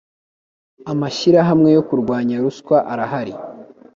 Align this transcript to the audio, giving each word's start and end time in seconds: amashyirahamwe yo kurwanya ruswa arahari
amashyirahamwe 0.91 1.69
yo 1.75 1.81
kurwanya 1.87 2.35
ruswa 2.43 2.77
arahari 2.91 3.33